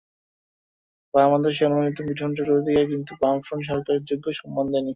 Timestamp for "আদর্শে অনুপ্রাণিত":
1.33-1.99